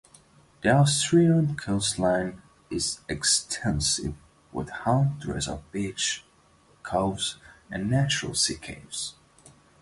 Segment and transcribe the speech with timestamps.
[0.63, 4.15] The Asturian coastline is extensive,
[4.51, 6.23] with hundreds of beaches,
[6.81, 7.37] coves
[7.69, 9.13] and natural sea caves.